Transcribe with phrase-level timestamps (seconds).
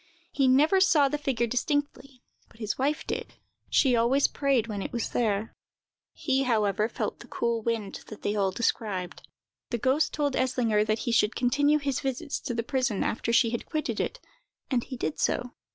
[0.31, 3.35] He never saw the figure distinctly, but his wife did:
[3.69, 5.53] she always prayed when it was there.
[6.11, 9.21] He, however, felt the cool wind that they all described.
[9.69, 13.51] The ghost told Eslinger that he should continue his visits to the prison after she
[13.51, 14.19] had quitted it,
[14.71, 15.51] and he did so.